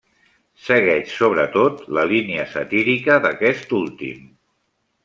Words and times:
Segueix 0.69 1.11
sobretot 1.17 1.85
la 1.99 2.07
línia 2.13 2.49
satírica 2.57 3.21
d'aquest 3.29 3.79
últim. 3.85 4.27